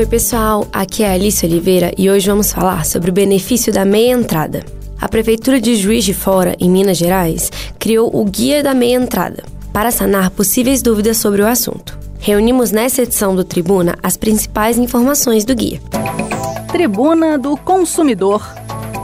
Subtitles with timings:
[0.00, 4.14] Oi, pessoal, aqui é Alice Oliveira e hoje vamos falar sobre o benefício da meia
[4.14, 4.64] entrada.
[4.98, 9.44] A Prefeitura de Juiz de Fora, em Minas Gerais, criou o Guia da Meia Entrada
[9.74, 11.98] para sanar possíveis dúvidas sobre o assunto.
[12.18, 15.82] Reunimos nessa edição do Tribuna as principais informações do guia.
[16.72, 18.42] Tribuna do Consumidor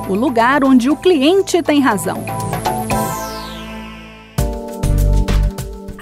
[0.08, 2.24] o lugar onde o cliente tem razão.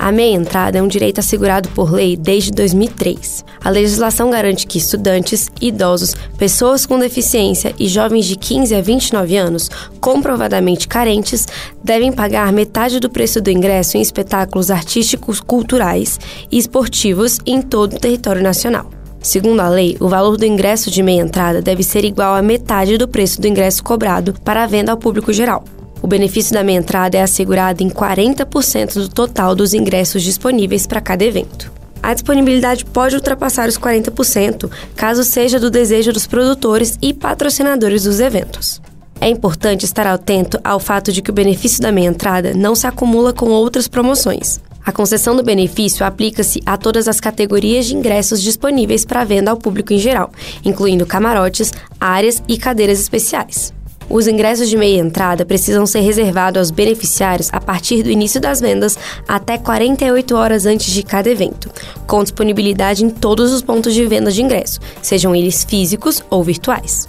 [0.04, 3.42] A meia entrada é um direito assegurado por lei desde 2003.
[3.64, 9.34] A legislação garante que estudantes, idosos, pessoas com deficiência e jovens de 15 a 29
[9.34, 9.70] anos,
[10.02, 11.48] comprovadamente carentes,
[11.82, 16.20] devem pagar metade do preço do ingresso em espetáculos artísticos, culturais
[16.52, 18.90] e esportivos em todo o território nacional.
[19.22, 22.98] Segundo a lei, o valor do ingresso de meia entrada deve ser igual à metade
[22.98, 25.64] do preço do ingresso cobrado para a venda ao público geral.
[26.02, 31.00] O benefício da meia entrada é assegurado em 40% do total dos ingressos disponíveis para
[31.00, 31.72] cada evento.
[32.02, 38.20] A disponibilidade pode ultrapassar os 40%, caso seja do desejo dos produtores e patrocinadores dos
[38.20, 38.82] eventos.
[39.18, 42.86] É importante estar atento ao fato de que o benefício da meia entrada não se
[42.86, 44.60] acumula com outras promoções.
[44.84, 49.56] A concessão do benefício aplica-se a todas as categorias de ingressos disponíveis para venda ao
[49.56, 50.30] público em geral,
[50.62, 53.72] incluindo camarotes, áreas e cadeiras especiais.
[54.08, 58.60] Os ingressos de meia entrada precisam ser reservados aos beneficiários a partir do início das
[58.60, 61.70] vendas até 48 horas antes de cada evento,
[62.06, 67.08] com disponibilidade em todos os pontos de venda de ingresso, sejam eles físicos ou virtuais.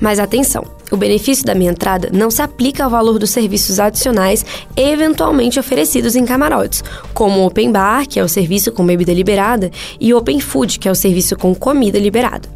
[0.00, 4.44] Mas atenção, o benefício da minha entrada não se aplica ao valor dos serviços adicionais
[4.76, 6.82] eventualmente oferecidos em camarotes,
[7.14, 9.70] como o Open Bar, que é o serviço com bebida liberada,
[10.00, 12.48] e Open Food, que é o serviço com comida liberada.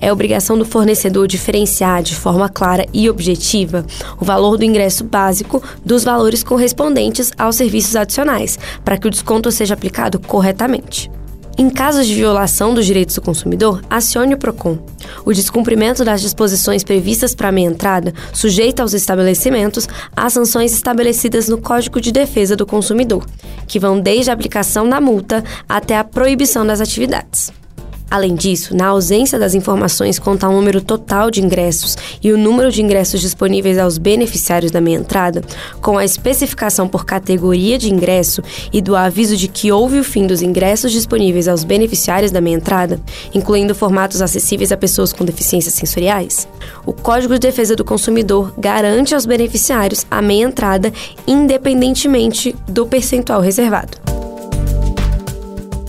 [0.00, 3.84] É obrigação do fornecedor diferenciar de forma clara e objetiva
[4.20, 9.50] o valor do ingresso básico dos valores correspondentes aos serviços adicionais, para que o desconto
[9.50, 11.10] seja aplicado corretamente.
[11.58, 14.78] Em casos de violação dos direitos do consumidor, acione o PROCON.
[15.24, 21.48] O descumprimento das disposições previstas para a meia entrada sujeita aos estabelecimentos às sanções estabelecidas
[21.48, 23.24] no Código de Defesa do Consumidor,
[23.66, 27.50] que vão desde a aplicação da multa até a proibição das atividades.
[28.08, 32.70] Além disso, na ausência das informações quanto ao número total de ingressos e o número
[32.70, 35.42] de ingressos disponíveis aos beneficiários da meia entrada,
[35.80, 40.24] com a especificação por categoria de ingresso e do aviso de que houve o fim
[40.24, 43.00] dos ingressos disponíveis aos beneficiários da meia entrada,
[43.34, 46.46] incluindo formatos acessíveis a pessoas com deficiências sensoriais,
[46.84, 50.92] o Código de Defesa do Consumidor garante aos beneficiários a meia entrada
[51.26, 54.05] independentemente do percentual reservado.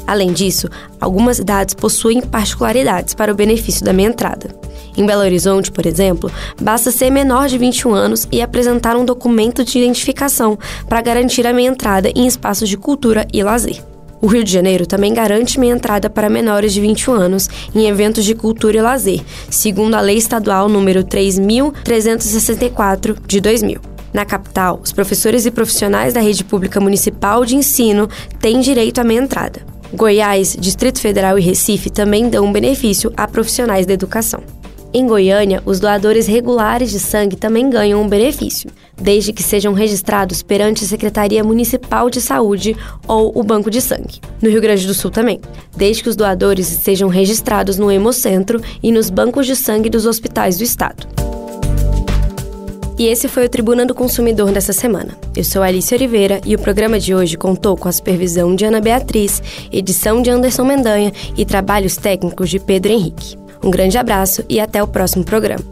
[0.07, 0.69] Além disso,
[1.00, 4.56] algumas cidades possuem particularidades para o benefício da meia entrada.
[4.95, 9.66] Em Belo Horizonte, por exemplo, basta ser menor de 21 anos e apresentar um documento
[9.66, 10.57] de identificação
[10.88, 13.84] para garantir a meia entrada em espaços de cultura e lazer.
[14.19, 18.25] O Rio de Janeiro também garante meia entrada para menores de 21 anos em eventos
[18.25, 23.79] de cultura e lazer, segundo a Lei Estadual número 3364 de 2000.
[24.12, 29.03] Na capital, os professores e profissionais da rede pública municipal de ensino têm direito à
[29.03, 29.76] meia entrada.
[29.93, 34.43] Goiás, Distrito Federal e Recife também dão um benefício a profissionais da educação.
[34.93, 40.41] Em Goiânia, os doadores regulares de sangue também ganham um benefício, desde que sejam registrados
[40.41, 42.75] perante a Secretaria Municipal de Saúde
[43.07, 44.21] ou o Banco de Sangue.
[44.41, 45.41] No Rio Grande do Sul também,
[45.75, 50.57] desde que os doadores estejam registrados no Hemocentro e nos bancos de sangue dos hospitais
[50.57, 51.26] do estado.
[52.97, 55.17] E esse foi o Tribuna do Consumidor dessa semana.
[55.35, 58.81] Eu sou Alice Oliveira e o programa de hoje contou com a supervisão de Ana
[58.81, 59.41] Beatriz,
[59.71, 63.37] edição de Anderson Mendanha e trabalhos técnicos de Pedro Henrique.
[63.63, 65.63] Um grande abraço e até o próximo programa.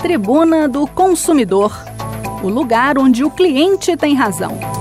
[0.00, 1.72] Tribuna do Consumidor
[2.42, 4.75] o lugar onde o cliente tem razão.